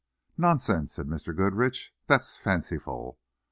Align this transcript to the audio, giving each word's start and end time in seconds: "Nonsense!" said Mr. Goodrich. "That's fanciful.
"Nonsense!" 0.35 0.93
said 0.93 1.05
Mr. 1.05 1.35
Goodrich. 1.37 1.93
"That's 2.07 2.35
fanciful. 2.35 3.19